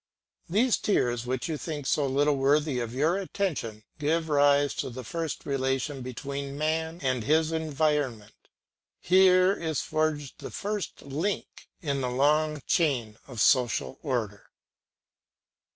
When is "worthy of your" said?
2.35-3.19